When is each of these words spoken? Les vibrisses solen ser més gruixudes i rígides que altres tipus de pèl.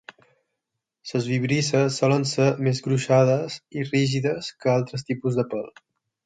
Les 1.09 1.27
vibrisses 1.31 1.99
solen 2.03 2.25
ser 2.29 2.47
més 2.69 2.81
gruixudes 2.87 3.59
i 3.81 3.85
rígides 3.91 4.51
que 4.65 4.73
altres 4.79 5.07
tipus 5.13 5.39
de 5.43 5.47
pèl. 5.55 5.71